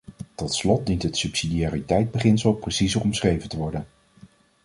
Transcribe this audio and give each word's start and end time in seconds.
Tot 0.35 0.53
slot 0.53 0.83
dient 0.85 1.03
het 1.03 1.17
subsidiariteitsbeginsel 1.17 2.53
preciezer 2.53 3.01
omschreven 3.01 3.49
te 3.49 3.57
worden. 3.57 3.87